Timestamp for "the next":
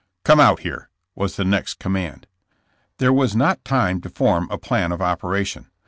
1.35-1.77